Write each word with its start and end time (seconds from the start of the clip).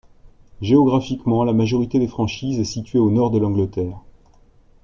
Géographiquement, 0.63 1.43
la 1.43 1.53
majorité 1.53 1.99
des 1.99 2.07
franchises 2.07 2.57
est 2.59 2.63
située 2.63 2.97
au 2.97 3.11
Nord 3.11 3.29
de 3.29 3.37
l'Angleterre. 3.37 3.99